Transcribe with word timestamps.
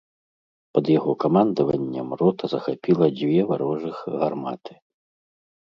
Пад 0.77 0.85
яго 0.97 1.11
камандаваннем 1.23 2.07
рота 2.21 2.45
захапіла 2.55 3.13
дзве 3.21 3.39
варожых 3.53 4.03
гарматы. 4.25 4.73